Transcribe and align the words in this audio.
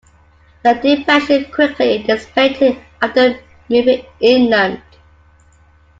The 0.63 0.73
depression 0.73 1.45
quickly 1.51 2.01
dissipated 2.01 2.81
after 3.03 3.39
moving 3.69 4.03
inland. 4.19 4.81